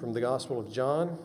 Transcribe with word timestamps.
from 0.00 0.12
the 0.12 0.20
Gospel 0.20 0.58
of 0.58 0.72
John. 0.72 1.16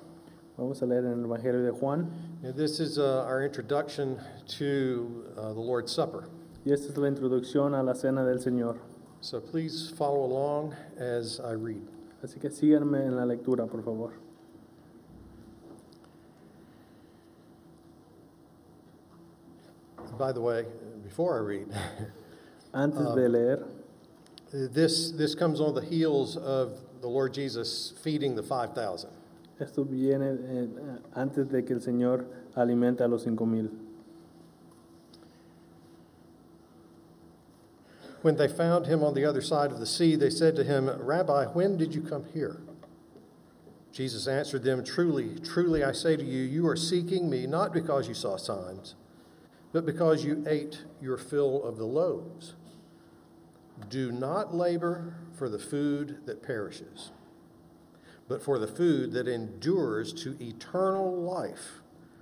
Vamos 0.55 0.83
a 0.83 0.85
leer 0.85 0.99
en 0.99 1.23
el 1.23 1.27
Evangelio 1.27 1.65
de 1.65 1.73
Juan. 1.73 2.11
And 2.43 2.55
This 2.55 2.79
is 2.79 2.99
uh, 2.99 3.23
our 3.25 3.43
introduction 3.43 4.21
to 4.59 5.25
uh, 5.35 5.53
the 5.53 5.59
Lord's 5.59 5.91
Supper. 5.91 6.29
Y 6.63 6.71
esta 6.71 6.91
es 6.91 6.97
la 6.97 7.07
introducción 7.07 7.73
a 7.73 7.81
la 7.81 7.93
cena 7.93 8.23
del 8.23 8.37
Señor. 8.37 8.77
So 9.21 9.39
please 9.39 9.91
follow 9.97 10.23
along 10.23 10.75
as 10.99 11.39
I 11.43 11.53
read. 11.53 11.81
Así 12.23 12.39
que 12.39 12.51
síganme 12.51 13.03
en 13.03 13.15
la 13.15 13.23
lectura, 13.23 13.67
por 13.67 13.81
favor. 13.81 14.13
By 20.19 20.31
the 20.31 20.41
way, 20.41 20.65
before 21.03 21.35
I 21.35 21.41
read, 21.41 21.67
Antes 22.75 22.99
de 23.15 23.27
leer, 23.27 23.65
this, 24.51 25.11
this 25.13 25.33
comes 25.33 25.59
on 25.59 25.73
the 25.73 25.81
heels 25.81 26.37
of 26.37 26.77
the 27.01 27.07
Lord 27.07 27.33
Jesus 27.33 27.93
feeding 28.03 28.35
the 28.35 28.43
5,000. 28.43 29.09
esto 29.61 29.83
viene 29.83 30.25
eh, 30.25 30.67
antes 31.15 31.47
de 31.49 31.63
que 31.63 31.75
el 31.75 31.81
Señor 31.81 32.25
alimente 32.55 33.03
a 33.03 33.07
los 33.07 33.23
cinco 33.23 33.45
mil. 33.45 33.69
When 38.21 38.37
they 38.37 38.47
found 38.47 38.85
him 38.85 39.03
on 39.03 39.15
the 39.15 39.25
other 39.25 39.41
side 39.41 39.71
of 39.71 39.79
the 39.79 39.85
sea, 39.85 40.15
they 40.15 40.29
said 40.29 40.55
to 40.55 40.63
him, 40.63 40.89
Rabbi, 40.99 41.45
when 41.45 41.77
did 41.77 41.95
you 41.95 42.01
come 42.01 42.25
here? 42.33 42.61
Jesus 43.91 44.27
answered 44.27 44.63
them, 44.63 44.83
Truly, 44.83 45.39
truly, 45.39 45.83
I 45.83 45.91
say 45.91 46.15
to 46.15 46.23
you, 46.23 46.43
you 46.43 46.67
are 46.67 46.75
seeking 46.75 47.29
me 47.29 47.47
not 47.47 47.73
because 47.73 48.07
you 48.07 48.13
saw 48.13 48.37
signs, 48.37 48.95
but 49.73 49.85
because 49.85 50.23
you 50.23 50.43
ate 50.47 50.83
your 51.01 51.17
fill 51.17 51.63
of 51.63 51.77
the 51.77 51.85
loaves. 51.85 52.53
Do 53.89 54.11
not 54.11 54.53
labor 54.53 55.15
for 55.41 55.49
the 55.49 55.57
food 55.57 56.19
that 56.27 56.43
perishes, 56.43 57.09
but 58.27 58.43
for 58.43 58.59
the 58.59 58.67
food 58.67 59.11
that 59.11 59.27
endures 59.27 60.13
to 60.13 60.37
eternal 60.39 61.19
life, 61.19 61.81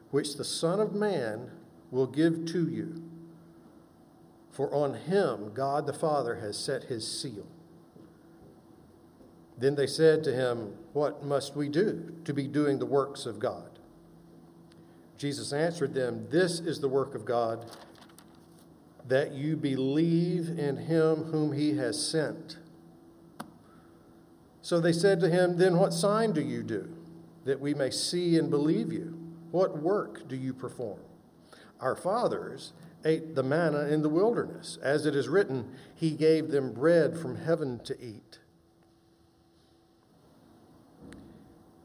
which 0.10 0.38
the 0.38 0.46
Son 0.46 0.80
of 0.80 0.96
Man 0.96 1.52
will 1.92 2.08
give 2.08 2.46
to 2.46 2.70
you. 2.70 3.04
For 4.54 4.74
on 4.74 4.94
him 4.94 5.52
God 5.54 5.86
the 5.86 5.92
Father 5.92 6.36
has 6.36 6.58
set 6.58 6.86
his 6.86 7.06
seal. 7.06 7.46
Then 9.58 9.76
they 9.76 9.86
said 9.86 10.24
to 10.24 10.34
him, 10.34 10.76
What 10.94 11.22
must 11.22 11.58
we 11.58 11.68
do 11.68 12.16
to 12.24 12.34
be 12.34 12.48
doing 12.48 12.80
the 12.80 12.86
works 12.86 13.26
of 13.26 13.38
God? 13.38 13.80
Jesus 15.18 15.52
answered 15.52 15.94
them, 15.94 16.26
This 16.30 16.62
is 16.62 16.80
the 16.80 16.88
work 16.88 17.16
of 17.16 17.26
God, 17.26 17.70
that 19.10 19.34
you 19.34 19.58
believe 19.58 20.58
in 20.58 20.78
him 20.78 21.26
whom 21.26 21.52
he 21.52 21.76
has 21.76 22.02
sent. 22.02 22.56
So 24.70 24.80
they 24.80 24.94
said 24.94 25.20
to 25.22 25.30
him, 25.30 25.58
Then 25.58 25.80
what 25.80 25.96
sign 25.96 26.32
do 26.32 26.42
you 26.42 26.62
do, 26.62 26.88
that 27.44 27.60
we 27.60 27.74
may 27.74 27.90
see 27.90 28.38
and 28.38 28.52
believe 28.52 28.94
you? 28.94 29.18
What 29.50 29.80
work 29.80 30.28
do 30.28 30.36
you 30.36 30.54
perform? 30.54 31.00
Our 31.82 31.96
fathers 31.96 32.74
ate 33.04 33.34
the 33.34 33.42
manna 33.42 33.88
in 33.88 34.04
the 34.04 34.10
wilderness. 34.10 34.78
As 34.84 35.08
it 35.08 35.16
is 35.16 35.28
written, 35.28 35.74
He 35.96 36.12
gave 36.12 36.52
them 36.52 36.72
bread 36.72 37.18
from 37.18 37.38
heaven 37.38 37.80
to 37.84 38.00
eat. 38.00 38.38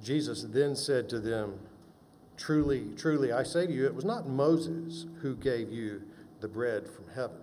Jesus 0.02 0.42
then 0.42 0.76
said 0.76 1.08
to 1.08 1.20
them, 1.20 1.60
Truly, 2.36 2.88
truly, 2.98 3.32
I 3.32 3.44
say 3.44 3.66
to 3.66 3.72
you, 3.72 3.86
it 3.86 3.94
was 3.94 4.04
not 4.04 4.28
Moses 4.28 5.06
who 5.22 5.36
gave 5.36 5.72
you 5.72 6.02
the 6.40 6.48
bread 6.48 6.86
from 6.86 7.06
heaven, 7.14 7.40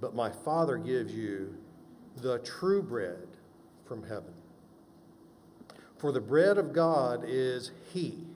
but 0.00 0.16
my 0.16 0.28
Father 0.28 0.76
gives 0.76 1.14
you 1.14 1.56
the 2.16 2.40
true 2.40 2.82
bread 2.82 3.27
from 3.88 4.02
heaven. 4.04 4.34
For 5.96 6.12
the 6.12 6.20
bread 6.20 6.58
of 6.58 6.72
God 6.72 7.24
is 7.26 7.72
He 7.92 8.26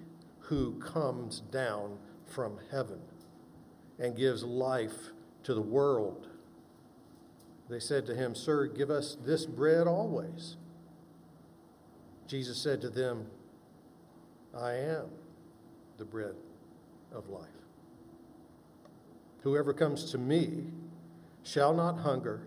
who 0.40 0.72
comes 0.80 1.40
down 1.40 1.98
from 2.26 2.58
heaven 2.70 3.00
and 3.98 4.16
gives 4.16 4.42
life 4.42 5.10
to 5.44 5.54
the 5.54 5.62
world. 5.62 6.28
They 7.68 7.78
said 7.78 8.06
to 8.06 8.14
him, 8.14 8.34
Sir, 8.34 8.66
give 8.66 8.90
us 8.90 9.16
this 9.24 9.46
bread 9.46 9.86
always. 9.86 10.56
Jesus 12.26 12.58
said 12.58 12.80
to 12.80 12.90
them, 12.90 13.26
I 14.54 14.72
am 14.72 15.06
the 15.98 16.04
bread 16.04 16.34
of 17.14 17.28
life. 17.28 17.48
Whoever 19.42 19.72
comes 19.72 20.10
to 20.12 20.18
me 20.18 20.64
shall 21.42 21.74
not 21.74 21.98
hunger, 21.98 22.46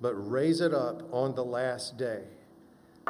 but 0.00 0.14
raise 0.14 0.60
it 0.60 0.72
up 0.72 1.02
on 1.12 1.34
the 1.34 1.44
last 1.44 1.96
day. 1.96 2.22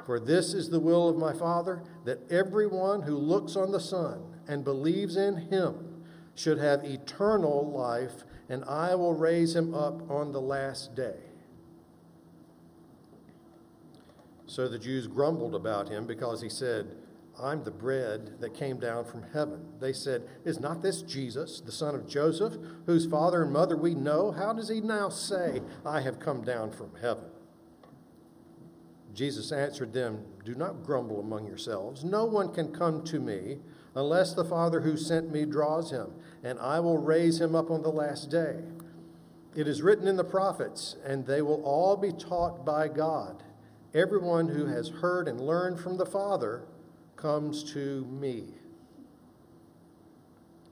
For 0.07 0.19
this 0.19 0.55
is 0.55 0.71
the 0.71 0.81
will 0.81 1.09
of 1.09 1.17
my 1.17 1.33
Father, 1.33 1.83
that 2.05 2.31
everyone 2.31 3.03
who 3.03 3.17
looks 3.17 3.57
on 3.57 3.71
the 3.71 3.81
Son 3.81 4.23
and 4.49 4.65
believes 4.65 5.17
in 5.17 5.37
him 5.37 6.05
should 6.35 6.59
have 6.59 6.85
eternal 6.85 7.71
life, 7.71 8.25
and 8.49 8.65
I 8.65 8.95
will 8.95 9.15
raise 9.15 9.55
him 9.55 9.75
up 9.75 10.11
on 10.11 10.33
the 10.33 10.41
last 10.41 10.95
day. 10.95 11.17
So 14.47 14.69
the 14.69 14.79
Jews 14.79 15.07
grumbled 15.07 15.55
about 15.55 15.89
him 15.89 16.07
because 16.07 16.43
he 16.43 16.49
said, 16.49 16.89
I'm 17.43 17.65
the 17.65 17.71
bread 17.71 18.41
that 18.41 18.55
came 18.55 18.79
down 18.79 19.05
from 19.05 19.25
heaven. 19.33 19.65
They 19.81 19.93
said, 19.93 20.23
Is 20.45 20.61
not 20.61 20.83
this 20.83 21.03
Jesus, 21.03 21.61
the 21.61 21.73
son 21.73 21.95
of 21.95 22.07
Joseph, 22.07 22.55
whose 22.87 23.07
father 23.07 23.43
and 23.43 23.53
mother 23.53 23.77
we 23.77 23.95
know? 23.95 24.31
How 24.31 24.53
does 24.53 24.69
he 24.69 24.81
now 24.81 25.09
say, 25.09 25.63
I 25.85 26.01
have 26.01 26.21
come 26.21 26.43
down 26.43 26.71
from 26.71 26.91
heaven? 27.01 27.25
Jesus 29.15 29.53
answered 29.53 29.93
them, 29.93 30.25
Do 30.45 30.55
not 30.55 30.85
grumble 30.85 31.21
among 31.21 31.47
yourselves. 31.47 32.05
No 32.05 32.25
one 32.25 32.53
can 32.53 32.73
come 32.73 33.03
to 33.05 33.19
me 33.19 33.59
unless 33.95 34.35
the 34.35 34.45
Father 34.45 34.81
who 34.81 34.97
sent 34.97 35.33
me 35.33 35.45
draws 35.45 35.91
him, 35.91 36.13
and 36.45 36.59
I 36.59 36.81
will 36.81 36.99
raise 36.99 37.41
him 37.41 37.55
up 37.55 37.71
on 37.71 37.83
the 37.83 37.91
last 37.91 38.31
day. 38.31 38.61
It 39.57 39.67
is 39.67 39.83
written 39.83 40.07
in 40.07 40.17
the 40.17 40.25
prophets, 40.25 40.97
and 41.05 41.27
they 41.27 41.43
will 41.43 41.63
all 41.65 41.97
be 41.97 42.13
taught 42.13 42.65
by 42.65 42.87
God. 42.87 43.43
Everyone 43.93 44.49
who 44.49 44.67
has 44.67 44.89
heard 44.89 45.27
and 45.27 45.41
learned 45.41 45.81
from 45.81 45.97
the 45.97 46.07
Father 46.07 46.63
comes 47.21 47.73
to 47.73 48.05
me. 48.07 48.45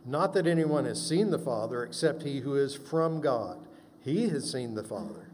Not 0.05 0.33
that 0.35 0.47
anyone 0.47 0.87
has 0.87 1.07
seen 1.07 1.31
the 1.31 1.39
Father 1.39 1.85
except 1.85 2.23
he 2.23 2.41
who 2.41 2.55
is 2.55 2.75
from 2.75 3.21
God. 3.21 3.59
He 4.01 4.29
has 4.31 4.51
seen 4.51 4.75
the 4.75 4.85
Father. 4.85 5.29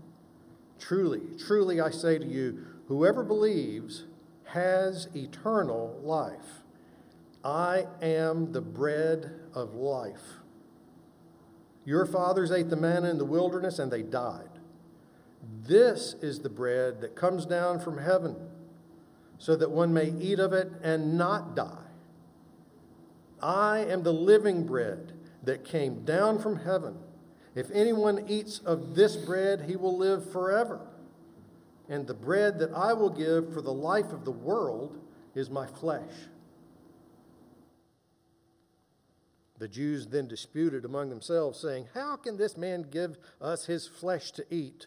Truly, 0.79 1.23
truly, 1.39 1.81
I 1.81 1.91
say 1.91 2.19
to 2.19 2.27
you, 2.27 2.65
whoever 2.89 3.23
believes 3.23 4.05
has 4.47 5.09
eternal 5.15 6.01
life. 6.03 6.63
I 7.45 7.87
am 8.03 8.53
the 8.53 8.61
bread 8.61 9.33
of 9.55 9.75
life. 9.75 10.41
Your 11.85 12.07
fathers 12.07 12.51
ate 12.51 12.71
the 12.71 12.77
manna 12.77 13.11
in 13.11 13.19
the 13.19 13.25
wilderness 13.25 13.79
and 13.79 13.93
they 13.93 14.03
died. 14.03 14.49
This 15.67 16.15
is 16.23 16.41
the 16.41 16.49
bread 16.49 17.01
that 17.03 17.15
comes 17.15 17.45
down 17.45 17.81
from 17.81 17.99
heaven, 17.99 18.37
so 19.45 19.55
that 19.55 19.71
one 19.71 19.93
may 19.93 20.11
eat 20.23 20.39
of 20.39 20.55
it 20.55 20.73
and 20.83 21.19
not 21.19 21.55
die. 21.55 21.85
I 23.43 23.81
am 23.81 24.03
the 24.03 24.11
living 24.11 24.65
bread 24.65 25.13
that 25.43 25.67
came 25.67 26.03
down 26.03 26.39
from 26.39 26.61
heaven. 26.61 26.97
If 27.55 27.71
anyone 27.71 28.25
eats 28.27 28.61
of 28.61 28.95
this 28.95 29.17
bread, 29.17 29.67
he 29.69 29.77
will 29.77 29.99
live 29.99 30.33
forever. 30.33 30.81
And 31.91 32.07
the 32.07 32.15
bread 32.15 32.59
that 32.61 32.73
I 32.73 32.95
will 32.95 33.11
give 33.11 33.53
for 33.53 33.61
the 33.61 33.71
life 33.71 34.13
of 34.13 34.25
the 34.25 34.31
world 34.31 34.99
is 35.35 35.51
my 35.51 35.67
flesh. 35.67 36.15
The 39.59 39.69
Jews 39.69 40.07
then 40.07 40.27
disputed 40.27 40.87
among 40.87 41.11
themselves, 41.11 41.61
saying, 41.61 41.89
How 41.93 42.17
can 42.17 42.39
this 42.39 42.57
man 42.57 42.87
give 42.91 43.19
us 43.43 43.67
his 43.67 43.87
flesh 43.87 44.31
to 44.33 44.47
eat? 44.49 44.87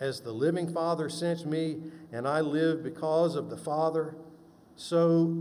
As 0.00 0.20
the 0.20 0.32
living 0.32 0.72
Father 0.72 1.08
sent 1.08 1.46
me, 1.46 1.78
and 2.12 2.26
I 2.26 2.40
live 2.40 2.82
because 2.82 3.36
of 3.36 3.50
the 3.50 3.56
Father, 3.56 4.16
so 4.76 5.34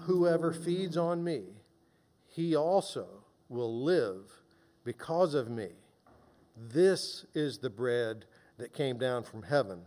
whoever 0.00 0.52
feeds 0.52 0.96
on 0.96 1.22
me, 1.22 1.42
he 2.26 2.56
also 2.56 3.06
will 3.48 3.82
live 3.82 4.42
because 4.84 5.34
of 5.34 5.48
me. 5.48 5.68
This 6.56 7.24
is 7.34 7.58
the 7.58 7.70
bread 7.70 8.24
that 8.58 8.74
came 8.74 8.98
down 8.98 9.22
from 9.24 9.42
heaven, 9.42 9.82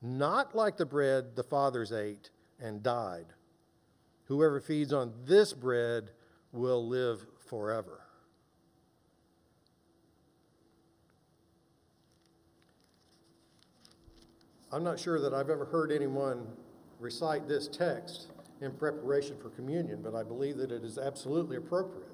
not 0.00 0.54
like 0.54 0.76
the 0.76 0.86
bread 0.86 1.36
the 1.36 1.42
fathers 1.42 1.92
ate 1.92 2.30
and 2.60 2.82
died. 2.82 3.26
Whoever 4.24 4.60
feeds 4.60 4.92
on 4.92 5.12
this 5.24 5.52
bread 5.52 6.10
will 6.52 6.86
live 6.86 7.26
forever. 7.48 7.97
I'm 14.72 14.84
not 14.84 14.98
sure 14.98 15.20
that 15.20 15.32
I've 15.32 15.50
ever 15.50 15.64
heard 15.64 15.90
anyone 15.90 16.46
recite 17.00 17.48
this 17.48 17.68
text 17.68 18.28
in 18.60 18.72
preparation 18.72 19.36
for 19.40 19.50
communion, 19.50 20.00
but 20.02 20.14
I 20.14 20.22
believe 20.22 20.56
that 20.58 20.70
it 20.70 20.84
is 20.84 20.98
absolutely 20.98 21.56
appropriate. 21.56 22.08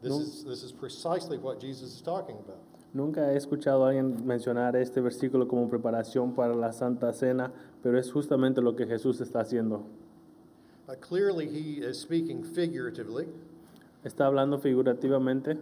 This, 0.00 0.12
No. 0.12 0.20
is, 0.20 0.44
this 0.44 0.62
is 0.62 0.72
precisely 0.72 1.38
what 1.38 1.60
Jesus 1.60 1.94
is 1.94 2.00
talking 2.00 2.36
about. 2.36 2.60
Nunca 2.94 3.32
he 3.32 3.36
escuchado 3.36 3.84
a 3.84 3.90
alguien 3.90 4.24
mencionar 4.24 4.76
este 4.76 5.00
versículo 5.00 5.48
como 5.48 5.68
preparación 5.68 6.34
para 6.34 6.54
la 6.54 6.70
Santa 6.72 7.12
Cena, 7.12 7.50
pero 7.82 7.98
es 7.98 8.10
justamente 8.10 8.62
lo 8.62 8.74
que 8.76 8.86
Jesús 8.86 9.20
está 9.20 9.40
haciendo. 9.40 9.84
Uh, 10.88 10.94
clearly, 11.00 11.46
he 11.46 11.82
is 11.82 11.98
speaking 11.98 12.42
figuratively. 12.42 13.26
Está 14.04 14.26
hablando 14.26 14.58
figurativamente. 14.58 15.58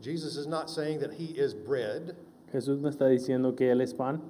Jesus 0.00 0.36
is 0.36 0.46
not 0.46 0.70
saying 0.70 1.00
that 1.00 1.12
he 1.12 1.36
is 1.38 1.52
bread, 1.52 2.16
Jesús 2.52 2.80
no 2.80 2.88
está 2.88 3.06
diciendo 3.06 3.54
que 3.54 3.70
Él 3.70 3.80
es 3.82 3.92
pan, 3.92 4.20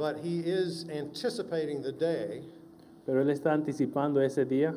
but 0.00 0.16
he 0.24 0.40
is 0.40 0.86
anticipating 0.88 1.82
the 1.82 1.92
day 1.92 2.42
pero 3.04 3.22
Él 3.22 3.30
está 3.30 3.52
anticipando 3.52 4.24
ese 4.24 4.46
día 4.48 4.74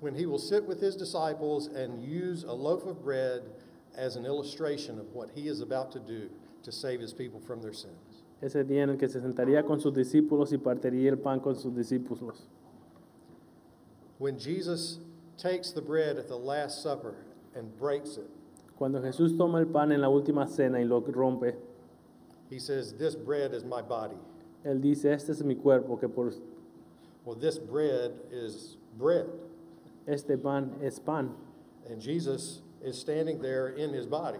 when 0.00 0.14
he 0.14 0.24
will 0.24 0.38
sit 0.38 0.64
with 0.64 0.80
his 0.80 0.96
disciples 0.96 1.66
and 1.66 2.02
use 2.02 2.44
a 2.44 2.52
loaf 2.52 2.86
of 2.86 3.04
bread 3.04 3.42
as 3.94 4.16
an 4.16 4.24
illustration 4.24 4.98
of 4.98 5.04
what 5.12 5.28
he 5.34 5.46
is 5.46 5.60
about 5.60 5.92
to 5.92 6.00
do 6.00 6.30
to 6.62 6.72
save 6.72 7.00
his 7.00 7.12
people 7.12 7.38
from 7.38 7.60
their 7.60 7.74
sins. 7.74 8.22
ese 8.40 8.64
día 8.64 8.82
en 8.82 8.90
el 8.90 8.96
que 8.96 9.08
se 9.08 9.20
sentaría 9.20 9.62
con 9.62 9.78
sus 9.78 9.92
discípulos 9.92 10.52
y 10.54 10.56
partiría 10.56 11.10
el 11.10 11.18
pan 11.18 11.38
con 11.38 11.54
sus 11.54 11.72
discípulos. 11.74 12.40
When 14.18 14.38
Jesus 14.38 15.00
takes 15.36 15.70
the 15.72 15.82
bread 15.82 16.16
at 16.16 16.28
the 16.28 16.36
Last 16.36 16.82
Supper 16.82 17.14
and 17.54 17.76
breaks 17.78 18.16
it, 18.16 18.30
Cuando 18.78 19.02
Jesús 19.02 19.36
toma 19.36 19.58
el 19.58 19.66
pan 19.66 19.92
en 19.92 20.00
la 20.00 20.08
última 20.08 20.48
cena 20.48 20.78
y 20.80 20.84
lo 20.84 21.02
rompe, 21.02 21.54
he 22.48 22.58
says, 22.58 22.94
This 22.94 23.14
bread 23.14 23.52
is 23.52 23.64
my 23.64 23.82
body. 23.82 24.16
Él 24.64 24.80
dice, 24.80 25.12
este 25.12 25.32
es 25.32 25.42
mi 25.44 25.56
cuerpo, 25.56 25.98
que 25.98 26.08
por 26.08 26.32
Well, 27.24 27.36
this 27.36 27.58
bread 27.58 28.12
is 28.32 28.76
bread. 28.98 29.26
este 30.06 30.36
pan 30.38 30.72
es 30.82 30.98
pan. 30.98 31.34
And 31.88 32.00
Jesus 32.00 32.62
is 32.84 32.96
standing 32.98 33.40
there 33.40 33.68
in 33.76 33.92
his 33.92 34.06
body. 34.06 34.38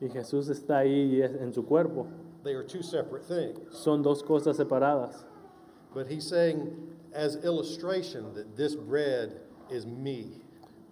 Y 0.00 0.08
Jesús 0.08 0.48
está 0.48 0.78
ahí 0.78 1.14
y 1.16 1.22
es 1.22 1.32
en 1.40 1.52
su 1.52 1.62
cuerpo. 1.64 2.06
They 2.42 2.54
are 2.54 2.64
two 2.64 2.82
separate 2.82 3.24
things. 3.24 3.58
Son 3.76 4.02
dos 4.02 4.22
cosas 4.22 4.56
separadas. 4.56 5.24
But 5.94 6.08
he's 6.08 6.26
saying, 6.28 6.76
as 7.14 7.36
illustration, 7.44 8.34
that 8.34 8.56
this 8.56 8.74
bread 8.76 9.40
is 9.70 9.86
me. 9.86 10.40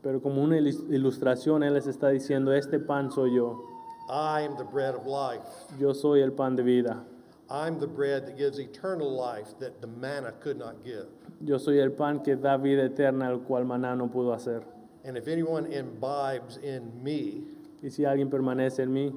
Pero 0.03 0.21
como 0.21 0.43
una 0.43 0.57
ilus- 0.57 0.89
ilustración, 0.91 1.63
Él 1.65 1.75
les 1.75 1.87
está 1.87 2.09
diciendo, 2.09 2.53
este 2.57 2.79
pan 2.79 3.11
soy 3.11 3.35
yo. 3.35 3.61
I 4.09 4.43
am 4.43 4.57
the 4.57 4.65
bread 4.65 4.95
of 4.95 5.07
life. 5.07 5.43
Yo 5.79 5.93
soy 5.93 6.21
el 6.23 6.33
pan 6.33 6.57
de 6.57 6.63
vida. 6.63 7.05
I'm 7.53 7.79
the 7.79 7.87
bread 7.87 8.27
that 8.27 8.39
gives 8.39 8.59
eternal 8.59 9.15
life 9.15 9.49
that 9.61 9.83
the 9.83 9.87
manna 9.87 10.33
could 10.41 10.59
not 10.59 10.83
give. 10.83 11.07
Yo 11.45 11.59
soy 11.59 11.79
el 11.81 11.91
pan 11.91 12.21
que 12.25 12.35
da 12.35 12.57
vida 12.57 12.89
eterna, 12.89 13.31
el 13.31 13.41
cual 13.41 13.65
maná 13.67 13.95
no 13.95 14.09
pudo 14.09 14.35
hacer. 14.35 14.63
And 15.05 15.19
if 15.19 15.29
anyone 15.29 15.67
imbibes 15.71 16.57
in 16.63 16.91
me, 17.03 17.43
Y 17.83 17.91
si 17.91 18.05
alguien 18.05 18.31
permanece 18.31 18.79
en 18.81 18.95
mí, 18.95 19.13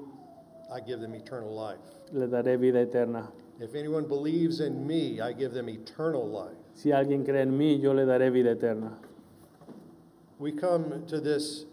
I 0.69 0.81
give 0.81 0.99
them 0.99 1.13
eternal 1.15 1.53
life. 1.55 1.79
le 2.11 2.27
daré 2.27 2.59
vida 2.59 2.81
eterna. 2.81 3.31
If 3.59 3.73
anyone 3.73 4.05
believes 4.05 4.59
in 4.59 4.85
me, 4.85 5.21
I 5.21 5.31
give 5.31 5.53
them 5.53 5.69
eternal 5.69 6.27
life. 6.27 6.57
Si 6.73 6.89
alguien 6.89 7.23
cree 7.23 7.41
en 7.43 7.57
mí, 7.57 7.79
yo 7.79 7.93
le 7.93 8.05
daré 8.05 8.29
vida 8.33 8.51
eterna. 8.51 8.97
We 10.39 10.51
come 10.51 11.05
to 11.07 11.21
this 11.21 11.65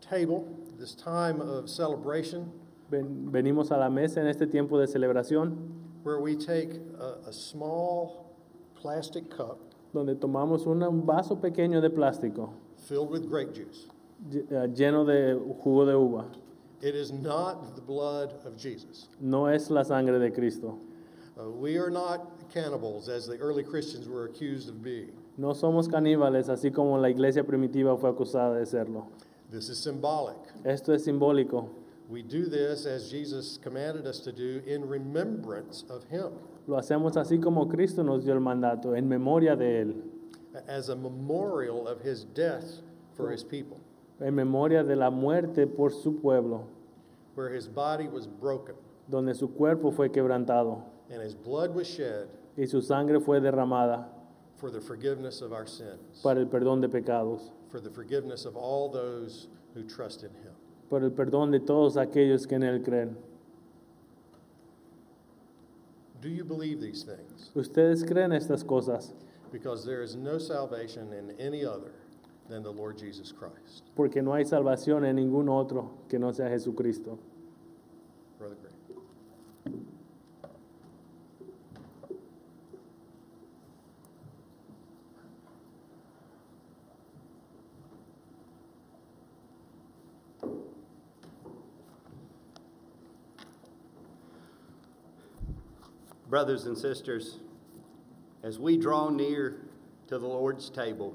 table, 0.00 0.48
this 0.78 0.94
time 0.94 1.42
of 1.42 1.68
celebration, 1.68 2.50
Ven- 2.94 3.32
venimos 3.32 3.72
a 3.72 3.76
la 3.76 3.90
mesa 3.90 4.20
en 4.20 4.28
este 4.28 4.46
tiempo 4.46 4.78
de 4.78 4.86
celebración, 4.86 5.56
where 6.04 6.20
we 6.20 6.36
take 6.36 6.80
a, 7.00 7.28
a 7.28 7.32
small 7.32 8.26
plastic 8.80 9.28
cup 9.34 9.58
donde 9.92 10.14
tomamos 10.14 10.66
una- 10.66 10.88
un 10.88 11.04
vaso 11.04 11.36
pequeño 11.40 11.80
de 11.80 11.90
plástico 11.90 12.50
filled 12.76 13.10
with 13.10 13.28
grape 13.28 13.52
juice. 13.52 13.88
ll- 14.30 14.46
eh, 14.50 14.68
lleno 14.74 15.04
de 15.04 15.34
jugo 15.62 15.84
de 15.86 15.94
uva. 15.96 16.26
It 16.82 16.94
is 16.94 17.12
not 17.12 17.74
the 17.74 17.80
blood 17.82 18.32
of 18.44 18.56
Jesus. 18.56 19.08
No 19.20 19.46
es 19.48 19.70
la 19.70 19.82
sangre 19.84 20.18
de 20.18 20.30
Cristo. 20.30 20.78
Uh, 21.36 21.50
we 21.50 21.76
are 21.78 21.90
not 21.90 22.48
cannibals, 22.52 23.08
as 23.08 23.26
the 23.26 23.36
early 23.38 23.64
Christians 23.64 24.06
were 24.08 24.26
accused 24.26 24.68
of 24.68 24.82
being. 24.82 25.10
No 25.36 25.52
somos 25.54 25.88
caníbales, 25.88 26.48
así 26.48 26.70
como 26.72 26.96
la 26.98 27.08
iglesia 27.08 27.42
primitiva 27.44 27.96
fue 27.96 28.10
acusada 28.10 28.54
de 28.56 28.66
serlo. 28.66 29.06
This 29.50 29.68
is 29.68 29.78
symbolic. 29.78 30.36
Esto 30.64 30.92
es 30.92 31.04
simbólico. 31.04 31.68
We 32.08 32.22
do 32.22 32.46
this 32.46 32.84
as 32.86 33.10
Jesus 33.10 33.58
commanded 33.62 34.06
us 34.06 34.20
to 34.20 34.32
do 34.32 34.62
in 34.66 34.86
remembrance 34.86 35.84
of 35.88 36.04
Him, 36.04 36.32
Lo 36.66 36.76
hacemos 36.78 37.16
así 37.16 37.42
como 37.42 37.66
Cristo 37.66 38.02
nos 38.02 38.24
dio 38.24 38.34
el 38.34 38.40
mandato, 38.40 38.94
en 38.96 39.08
memoria 39.08 39.56
de 39.56 39.82
Él, 39.82 39.94
as 40.68 40.88
a 40.88 40.96
memorial 40.96 41.86
of 41.88 42.00
His 42.02 42.24
death 42.24 42.80
for 43.14 43.30
His 43.30 43.42
people, 43.42 43.80
en 44.20 44.34
memoria 44.34 44.82
de 44.82 44.94
la 44.96 45.10
muerte 45.10 45.66
por 45.66 45.90
su 45.90 46.12
pueblo, 46.20 46.66
where 47.34 47.50
His 47.52 47.66
body 47.68 48.06
was 48.08 48.26
broken. 48.26 48.74
donde 49.10 49.34
su 49.34 49.48
cuerpo 49.48 49.90
fue 49.90 50.08
quebrantado. 50.10 50.82
And 51.10 51.20
His 51.22 51.34
blood 51.34 51.74
was 51.74 51.86
shed 51.86 52.28
y 52.56 52.64
su 52.66 52.80
sangre 52.80 53.20
fue 53.20 53.40
derramada 53.40 54.06
for 54.56 54.70
the 54.70 54.80
forgiveness 54.80 55.42
of 55.42 55.52
our 55.52 55.66
sins, 55.66 56.20
para 56.22 56.40
el 56.40 56.46
perdón 56.46 56.80
de 56.80 56.88
pecados, 56.88 57.50
for 57.70 57.80
the 57.80 57.90
forgiveness 57.90 58.44
of 58.46 58.56
all 58.56 58.88
those 58.90 59.48
who 59.74 59.82
trust 59.82 60.22
in 60.22 60.30
Him. 60.30 60.53
Por 60.88 61.02
el 61.02 61.10
perdón 61.10 61.50
de 61.50 61.60
todos 61.60 61.96
aquellos 61.96 62.46
que 62.46 62.56
en 62.56 62.62
Él 62.62 62.82
creen. 62.82 63.16
Do 66.20 66.28
you 66.28 66.44
believe 66.44 66.80
these 66.80 67.04
things? 67.04 67.50
¿Ustedes 67.54 68.02
creen 68.04 68.32
estas 68.32 68.64
cosas? 68.64 69.12
Because 69.52 69.84
there 69.84 70.02
is 70.02 70.16
no 70.16 70.38
salvation 70.38 71.12
in 71.12 71.34
any 71.38 71.64
other 71.64 71.92
than 72.48 72.62
the 72.62 72.72
Lord 72.72 72.96
Jesus 72.98 73.32
Christ. 73.32 73.84
Porque 73.94 74.22
no 74.22 74.32
hay 74.32 74.44
salvación 74.44 75.04
en 75.04 75.16
ningún 75.16 75.48
otro 75.48 75.90
que 76.08 76.18
no 76.18 76.32
sea 76.32 76.48
Jesucristo. 76.48 77.18
Brothers 96.34 96.66
and 96.66 96.76
sisters, 96.76 97.38
as 98.42 98.58
we 98.58 98.76
draw 98.76 99.08
near 99.08 99.54
to 100.08 100.18
the 100.18 100.26
Lord's 100.26 100.68
table 100.68 101.14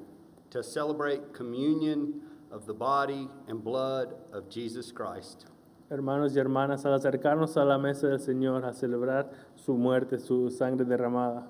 to 0.49 0.63
celebrate 0.63 1.33
communion 1.33 2.21
of 2.49 2.65
the 2.65 2.73
body 2.73 3.27
and 3.49 3.61
blood 3.61 4.15
of 4.31 4.49
Jesus 4.49 4.93
Christ, 4.93 5.45
Hermanos 5.91 6.37
y 6.37 6.41
hermanas, 6.41 6.85
al 6.85 6.97
acercarnos 6.97 7.57
a 7.57 7.65
la 7.65 7.77
mesa 7.77 8.07
del 8.07 8.19
Señor 8.19 8.63
a 8.63 8.71
celebrar 8.71 9.27
su 9.57 9.73
muerte, 9.73 10.17
su 10.17 10.49
sangre 10.49 10.85
derramada, 10.85 11.49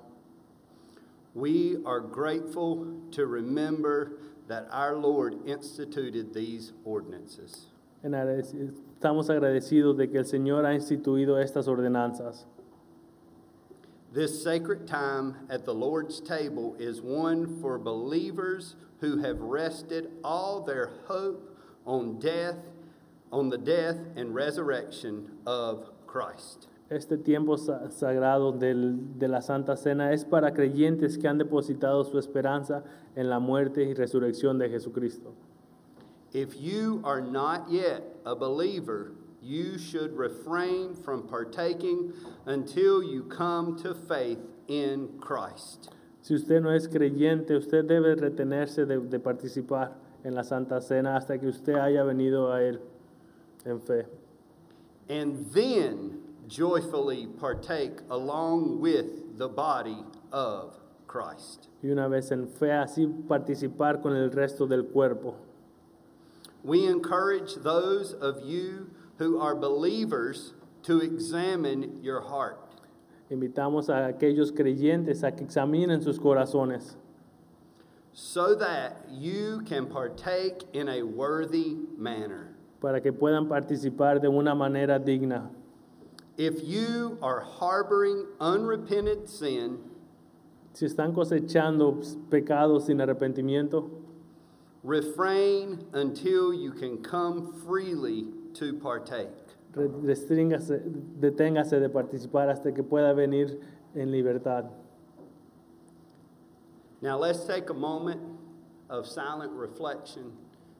we 1.36 1.76
are 1.86 2.00
grateful 2.00 2.92
to 3.12 3.26
remember 3.26 4.18
that 4.48 4.66
our 4.72 4.96
Lord 4.96 5.46
instituted 5.46 6.34
these 6.34 6.72
ordinances. 6.84 7.68
estamos 8.02 9.30
agradecidos 9.30 9.96
de 9.96 10.08
que 10.08 10.18
el 10.18 10.24
Señor 10.24 10.66
ha 10.66 10.74
instituido 10.74 11.38
estas 11.40 11.68
ordenanzas. 11.68 12.46
This 14.12 14.42
sacred 14.42 14.88
time 14.88 15.36
at 15.48 15.64
the 15.64 15.72
Lord's 15.74 16.20
table 16.20 16.74
is 16.78 17.00
one 17.00 17.60
for 17.60 17.78
believers 17.78 18.74
who 19.00 19.18
have 19.18 19.40
rested 19.40 20.10
all 20.24 20.60
their 20.62 20.90
hope 21.06 21.56
on 21.86 22.18
death, 22.18 22.56
on 23.30 23.50
the 23.50 23.58
death 23.58 23.96
and 24.16 24.34
resurrection 24.34 25.30
of 25.46 25.90
Christ. 26.06 26.66
Este 26.90 27.16
tiempo 27.24 27.54
sagrado 27.56 28.58
del- 28.58 28.98
de 29.16 29.28
la 29.28 29.38
Santa 29.40 29.76
Cena 29.76 30.12
es 30.12 30.24
para 30.24 30.50
creyentes 30.52 31.16
que 31.16 31.28
han 31.28 31.38
depositado 31.38 32.02
su 32.04 32.18
esperanza 32.18 32.82
en 33.14 33.30
la 33.30 33.38
muerte 33.38 33.84
y 33.84 33.94
resurrección 33.94 34.58
de 34.58 34.68
Jesucristo. 34.68 35.32
If 36.32 36.60
you 36.60 37.00
are 37.04 37.20
not 37.20 37.70
yet 37.70 38.02
a 38.24 38.34
believer, 38.34 39.12
you 39.42 39.78
should 39.78 40.16
refrain 40.16 40.94
from 40.94 41.26
partaking 41.26 42.12
until 42.46 43.02
you 43.02 43.22
come 43.24 43.76
to 43.82 43.94
faith 43.94 44.38
in 44.68 45.08
Christ. 45.20 45.90
Si 46.22 46.34
usted 46.34 46.62
no 46.62 46.70
es 46.70 46.86
creyente, 46.86 47.50
usted 47.56 47.86
debe 47.86 48.14
retenerse 48.16 48.86
de, 48.86 49.00
de 49.00 49.18
participar 49.18 49.92
en 50.24 50.34
la 50.34 50.42
Santa 50.42 50.80
Cena 50.80 51.16
hasta 51.16 51.38
que 51.38 51.48
usted 51.48 51.74
haya 51.74 52.04
venido 52.04 52.52
a 52.52 52.60
Él 52.62 52.78
en 53.64 53.80
fe. 53.80 54.04
and 55.10 55.44
then 55.52 56.20
joyfully 56.46 57.26
partake 57.26 57.98
along 58.10 58.80
with 58.80 59.36
the 59.38 59.48
body 59.48 59.98
of 60.32 60.76
Christ. 61.08 61.68
Y 61.82 61.88
una 61.90 62.08
vez 62.08 62.30
en 62.30 62.46
fe, 62.46 62.70
así 62.70 63.06
participar 63.28 64.00
con 64.00 64.14
el 64.14 64.30
resto 64.30 64.68
del 64.68 64.84
cuerpo. 64.84 65.34
We 66.62 66.86
encourage 66.86 67.56
those 67.56 68.12
of 68.12 68.44
you 68.44 68.90
who 69.20 69.38
are 69.38 69.54
believers 69.54 70.54
to 70.82 71.00
examine 71.00 72.02
your 72.02 72.22
heart. 72.22 72.58
Invitamos 73.30 73.90
a 73.90 74.08
aquellos 74.12 74.50
creyentes 74.50 75.22
a 75.22 75.30
que 75.30 75.44
examinen 75.46 76.02
sus 76.02 76.18
corazones 76.18 76.94
so 78.12 78.54
that 78.54 79.04
you 79.10 79.62
can 79.66 79.86
partake 79.86 80.64
in 80.72 80.88
a 80.88 81.02
worthy 81.02 81.76
manner. 81.98 82.56
para 82.80 82.98
que 82.98 83.12
puedan 83.12 83.46
participar 83.46 84.20
de 84.22 84.28
una 84.28 84.54
manera 84.54 84.98
digna. 84.98 85.50
If 86.38 86.64
you 86.64 87.18
are 87.20 87.40
harboring 87.40 88.24
unrepented 88.40 89.28
sin, 89.28 89.78
Si 90.72 90.86
están 90.86 91.12
cosechando 91.12 92.00
pecados 92.30 92.86
sin 92.86 92.98
arrepentimiento, 93.00 93.90
refrain 94.82 95.84
until 95.92 96.54
you 96.54 96.72
can 96.72 97.02
come 97.02 97.52
freely 97.66 98.28
to 98.54 98.74
partake. 98.74 99.28
re- 99.74 99.88
restríngase, 100.02 100.82
deténgase 101.20 101.78
de 101.80 101.88
participar 101.88 102.48
hasta 102.48 102.72
que 102.72 102.82
pueda 102.82 103.12
venir 103.14 103.60
en 103.94 104.10
libertad. 104.10 104.70
Now 107.02 107.18
let's 107.18 107.44
take 107.46 107.70
a 107.70 107.74
moment 107.74 108.20
of 108.88 109.06
silent 109.06 109.52
reflection 109.52 110.32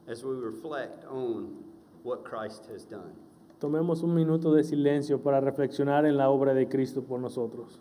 as 0.08 0.24
we 0.24 0.34
reflect 0.34 1.04
on 1.06 1.56
what 2.02 2.24
Christ 2.24 2.66
has 2.72 2.84
done. 2.84 3.12
Tomemos 3.60 4.02
un 4.02 4.14
minuto 4.14 4.52
de 4.54 4.62
silencio 4.64 5.22
para 5.22 5.40
reflexionar 5.40 6.04
en 6.06 6.16
la 6.16 6.28
obra 6.30 6.54
de 6.54 6.66
Cristo 6.66 7.02
por 7.02 7.20
nosotros. 7.20 7.78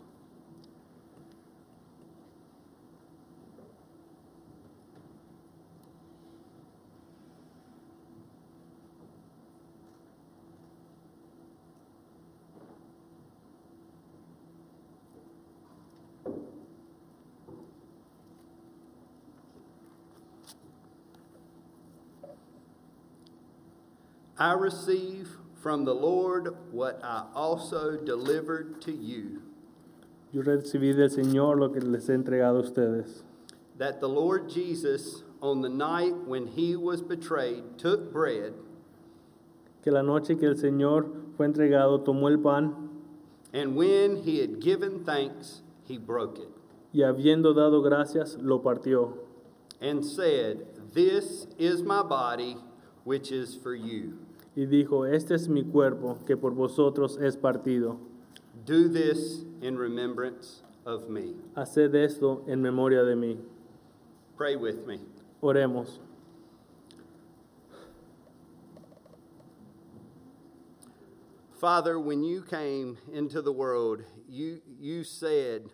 I 24.40 24.54
receive 24.54 25.28
from 25.62 25.84
the 25.84 25.94
Lord 25.94 26.56
what 26.72 26.98
I 27.04 27.26
also 27.34 27.96
delivered 27.98 28.80
to 28.82 28.92
you. 28.92 29.42
Yo 30.32 30.42
recibí 30.42 30.94
del 30.96 31.10
Señor 31.10 31.58
lo 31.58 31.68
que 31.68 31.80
les 31.80 32.08
he 32.08 32.14
entregado 32.14 32.58
a 32.58 32.62
ustedes. 32.62 33.22
that 33.76 34.00
the 34.00 34.08
Lord 34.08 34.48
Jesus, 34.48 35.22
on 35.40 35.60
the 35.62 35.68
night 35.68 36.14
when 36.26 36.46
he 36.46 36.76
was 36.76 37.00
betrayed, 37.02 37.78
took 37.78 38.12
bread, 38.12 38.52
Que 39.82 39.90
la 39.90 40.02
noche 40.02 40.38
que 40.38 40.48
el 40.48 40.54
Señor 40.56 41.36
fue 41.36 41.46
entregado 41.46 42.04
tomó 42.04 42.30
el 42.30 42.38
pan. 42.38 42.88
And 43.52 43.74
when 43.74 44.16
he 44.22 44.38
had 44.40 44.60
given 44.60 45.04
thanks, 45.04 45.62
he 45.84 45.96
broke 45.98 46.38
it. 46.38 46.48
Y 46.92 47.00
habiendo 47.00 47.54
dado 47.54 47.82
gracias 47.82 48.36
lo 48.38 48.60
partió. 48.60 49.14
And 49.80 50.04
said, 50.04 50.66
This 50.92 51.46
is 51.58 51.82
my 51.82 52.02
body, 52.02 52.56
which 53.04 53.32
is 53.32 53.54
for 53.56 53.74
you. 53.74 54.18
Y 54.56 54.66
dijo, 54.66 55.06
este 55.06 55.34
es 55.34 55.48
mi 55.48 55.64
cuerpo 55.64 56.18
que 56.26 56.36
por 56.36 56.52
vosotros 56.52 57.18
es 57.18 57.36
partido. 57.36 57.98
Do 58.64 58.88
this 58.88 59.44
in 59.62 59.78
remembrance 59.78 60.62
of 60.84 61.08
me. 61.08 61.34
Haced 61.56 61.94
esto 61.94 62.44
en 62.46 62.60
memoria 62.60 63.04
de 63.04 63.14
mí. 63.14 63.38
Pray 64.36 64.56
with 64.56 64.86
me. 64.86 65.00
Oremos. 65.42 65.98
Father, 71.60 72.00
when 72.00 72.24
you 72.24 72.42
came 72.42 72.96
into 73.12 73.42
the 73.42 73.52
world, 73.52 74.02
you, 74.26 74.62
you 74.78 75.04
said, 75.04 75.66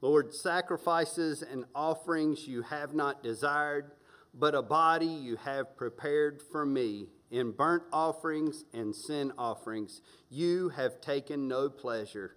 Lord, 0.00 0.32
sacrifices 0.32 1.42
and 1.42 1.64
offerings 1.74 2.46
you 2.46 2.62
have 2.62 2.94
not 2.94 3.24
desired, 3.24 3.90
but 4.38 4.54
a 4.54 4.62
body 4.62 5.06
you 5.06 5.36
have 5.36 5.76
prepared 5.76 6.42
for 6.50 6.66
me. 6.66 7.06
In 7.30 7.50
burnt 7.52 7.82
offerings 7.92 8.64
and 8.72 8.94
sin 8.94 9.32
offerings 9.36 10.00
you 10.30 10.68
have 10.70 11.00
taken 11.00 11.48
no 11.48 11.68
pleasure. 11.68 12.36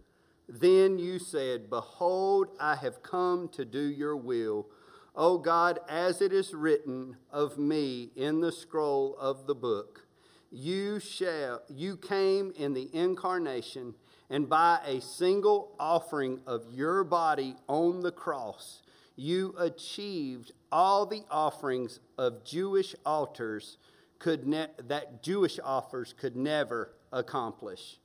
Then 0.50 0.98
you 0.98 1.20
said, 1.20 1.70
Behold, 1.70 2.48
I 2.60 2.76
have 2.76 3.04
come 3.04 3.50
to 3.50 3.66
do 3.66 3.82
your 3.82 4.16
will. 4.16 4.68
O 5.16 5.38
God, 5.38 5.80
as 5.90 6.22
it 6.22 6.32
is 6.32 6.54
written 6.54 7.18
of 7.32 7.58
me 7.58 8.12
in 8.16 8.40
the 8.40 8.52
scroll 8.52 9.16
of 9.20 9.46
the 9.46 9.56
book, 9.56 10.08
you 10.52 11.00
shall 11.00 11.62
you 11.68 11.98
came 11.98 12.54
in 12.56 12.74
the 12.74 12.90
incarnation 12.94 13.94
and 14.30 14.48
by 14.48 14.80
a 14.86 15.02
single 15.02 15.76
offering 15.80 16.40
of 16.48 16.66
your 16.72 17.04
body 17.04 17.56
on 17.68 18.02
the 18.02 18.12
cross 18.12 18.82
you 19.18 19.56
achieved 19.58 20.52
all 20.72 21.06
the 21.06 21.24
offerings 21.30 22.00
of 22.18 22.44
Jewish 22.44 22.96
altars 23.06 23.78
could 24.20 24.48
ne- 24.48 24.68
that 24.88 25.24
Jewish 25.24 25.60
offers 25.64 26.14
could 26.14 26.36
never 26.36 26.94
accomplish 27.12 28.00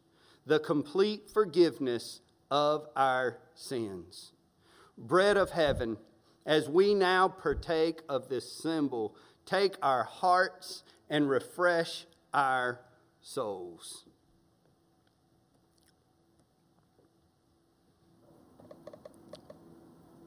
the 0.47 0.59
complete 0.59 1.31
forgiveness 1.31 2.21
of 2.51 2.87
our 2.97 3.39
sins 3.55 4.33
bread 4.99 5.37
of 5.37 5.51
heaven, 5.51 5.97
as 6.47 6.69
we 6.69 6.95
now 6.95 7.29
partake 7.29 8.01
of 8.09 8.29
this 8.29 8.51
symbol, 8.53 9.15
take 9.47 9.77
our 9.83 10.05
hearts 10.05 10.83
and 11.09 11.29
refresh 11.29 12.07
our 12.33 12.81
souls. 13.21 14.05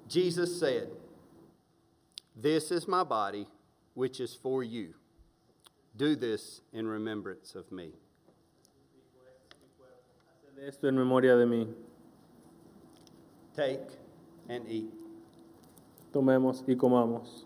Jesus 0.08 0.60
said, 0.60 0.89
This 2.36 2.70
is 2.72 2.88
my 2.88 3.04
body, 3.04 3.48
which 3.94 4.20
is 4.20 4.36
for 4.36 4.63
you. 4.63 4.94
Do 5.96 6.15
this 6.15 6.62
in 6.74 6.86
remembrance 6.86 7.56
of 7.56 7.72
me. 7.72 7.92
Esto 10.62 10.88
en 10.88 10.98
memoria 10.98 11.38
de 11.38 11.46
mí. 11.46 11.68
Take 13.56 13.88
and 14.50 14.68
eat. 14.68 14.92
Tomemos 16.12 16.63
y 16.68 16.75
comamos. 16.75 17.46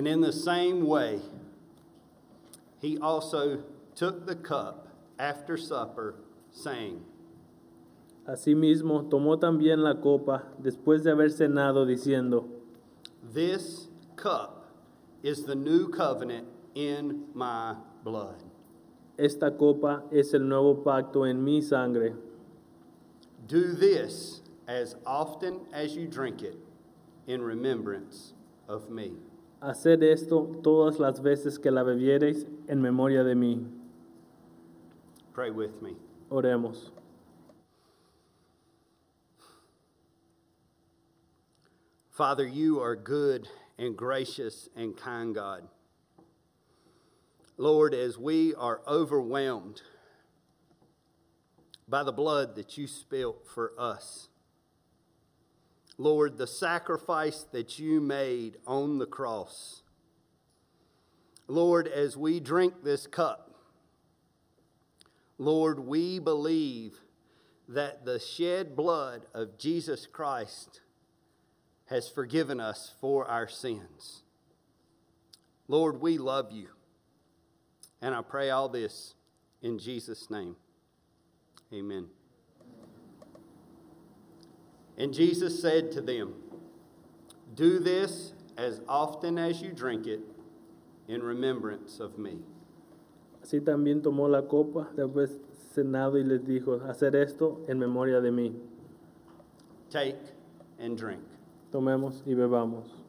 And 0.00 0.08
in 0.08 0.22
the 0.22 0.32
same 0.32 0.86
way, 0.86 1.20
he 2.80 2.96
also 2.96 3.62
took 3.94 4.26
the 4.26 4.34
cup 4.34 4.88
after 5.18 5.58
supper, 5.58 6.14
saying, 6.52 7.04
Asimismo, 8.26 9.10
tomó 9.10 9.38
también 9.38 9.82
la 9.82 10.00
copa 10.00 10.44
después 10.58 11.02
de 11.02 11.10
haber 11.10 11.28
cenado, 11.28 11.84
diciendo, 11.84 12.48
This 13.34 13.88
cup 14.16 14.70
is 15.22 15.44
the 15.44 15.54
new 15.54 15.88
covenant 15.90 16.46
in 16.74 17.26
my 17.34 17.74
blood. 18.02 18.42
Esta 19.18 19.50
copa 19.50 20.04
es 20.10 20.32
el 20.32 20.44
nuevo 20.48 20.76
pacto 20.82 21.28
en 21.28 21.44
mi 21.44 21.60
sangre. 21.60 22.14
Do 23.46 23.74
this 23.74 24.40
as 24.66 24.96
often 25.04 25.60
as 25.74 25.94
you 25.94 26.08
drink 26.08 26.40
it 26.40 26.56
in 27.26 27.42
remembrance 27.42 28.32
of 28.66 28.88
me. 28.88 29.12
Haced 29.62 30.02
esto 30.02 30.60
todas 30.62 30.98
las 30.98 31.20
veces 31.20 31.58
que 31.58 31.70
la 31.70 31.82
bebiereis 31.82 32.46
en 32.66 32.80
memoria 32.80 33.22
de 33.22 33.34
mí. 33.34 33.66
Pray 35.34 35.50
with 35.50 35.82
me. 35.82 35.96
Oremos. 36.30 36.90
Father, 42.10 42.46
you 42.46 42.80
are 42.80 42.96
good 42.96 43.48
and 43.78 43.96
gracious 43.96 44.68
and 44.74 44.96
kind 44.96 45.34
God. 45.34 45.68
Lord, 47.58 47.92
as 47.92 48.16
we 48.16 48.54
are 48.54 48.80
overwhelmed 48.88 49.82
by 51.86 52.02
the 52.02 52.12
blood 52.12 52.56
that 52.56 52.78
you 52.78 52.86
spilt 52.86 53.46
for 53.46 53.72
us, 53.78 54.29
Lord, 56.00 56.38
the 56.38 56.46
sacrifice 56.46 57.44
that 57.52 57.78
you 57.78 58.00
made 58.00 58.56
on 58.66 58.96
the 58.96 59.04
cross, 59.04 59.82
Lord, 61.46 61.86
as 61.86 62.16
we 62.16 62.40
drink 62.40 62.82
this 62.82 63.06
cup, 63.06 63.54
Lord, 65.36 65.78
we 65.78 66.18
believe 66.18 66.94
that 67.68 68.06
the 68.06 68.18
shed 68.18 68.74
blood 68.74 69.26
of 69.34 69.58
Jesus 69.58 70.06
Christ 70.06 70.80
has 71.90 72.08
forgiven 72.08 72.60
us 72.60 72.94
for 72.98 73.26
our 73.26 73.46
sins. 73.46 74.22
Lord, 75.68 76.00
we 76.00 76.16
love 76.16 76.50
you. 76.50 76.68
And 78.00 78.14
I 78.14 78.22
pray 78.22 78.48
all 78.48 78.70
this 78.70 79.12
in 79.60 79.78
Jesus' 79.78 80.30
name. 80.30 80.56
Amen. 81.74 82.06
And 85.00 85.14
Jesus 85.14 85.58
said 85.62 85.90
to 85.92 86.02
them, 86.02 86.34
Do 87.54 87.78
this 87.78 88.34
as 88.58 88.82
often 88.86 89.38
as 89.38 89.62
you 89.62 89.72
drink 89.72 90.06
it 90.06 90.20
in 91.08 91.22
remembrance 91.22 92.00
of 92.00 92.18
me. 92.18 92.36
Así 93.42 93.62
también 93.62 94.02
tomó 94.02 94.28
la 94.28 94.42
copa 94.42 94.88
después 94.94 95.30
cenado 95.74 96.18
y 96.18 96.22
les 96.22 96.44
dijo, 96.44 96.82
hacer 96.86 97.16
esto 97.16 97.64
en 97.66 97.78
memoria 97.78 98.20
de 98.20 98.30
mí. 98.30 98.54
Take 99.88 100.34
and 100.78 100.98
drink. 100.98 101.24
Tomemos 101.72 102.22
y 102.26 102.34
bebamos. 102.34 102.99